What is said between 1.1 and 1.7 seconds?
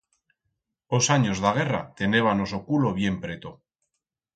anyos d'a